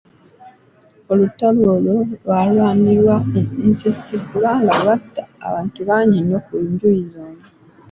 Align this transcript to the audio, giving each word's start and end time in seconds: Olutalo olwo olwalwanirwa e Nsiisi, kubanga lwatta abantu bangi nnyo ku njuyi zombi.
Olutalo 1.11 1.61
olwo 1.75 1.93
olwalwanirwa 2.05 3.15
e 3.39 3.63
Nsiisi, 3.69 4.15
kubanga 4.29 4.71
lwatta 4.81 5.23
abantu 5.47 5.79
bangi 5.89 6.17
nnyo 6.21 6.39
ku 6.45 6.53
njuyi 6.69 7.03
zombi. 7.13 7.47